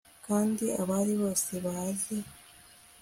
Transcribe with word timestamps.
kandi 0.25 0.65
abahari 0.81 1.13
bose 1.21 1.51
baze 1.65 2.17